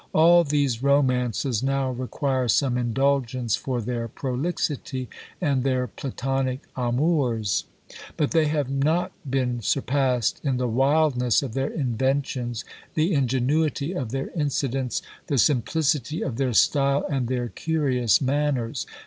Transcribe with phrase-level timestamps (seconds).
[0.15, 7.65] All these romances now require some indulgence for their prolixity, and their Platonic amours;
[8.17, 14.09] but they have not been surpassed in the wildness of their inventions, the ingenuity of
[14.09, 18.87] their incidents, the simplicity of their style, and their curious manners.